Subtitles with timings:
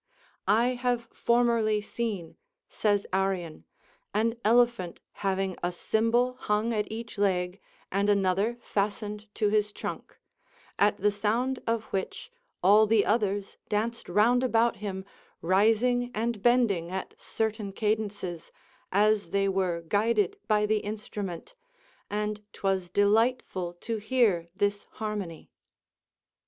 [0.47, 2.35] "Ï have formerly seen,"
[2.67, 3.65] says Arrian,
[4.15, 7.59] "an elephant having a cymbal hung at each leg,
[7.91, 10.17] and another fastened to his trunk,
[10.79, 12.31] at the sound of which
[12.63, 15.05] all the others danced round about him,
[15.39, 18.51] rising and bending at certain cadences,
[18.91, 21.53] as they were guided by the instrument;
[22.09, 25.51] and 'twas delightful to hear this harmony."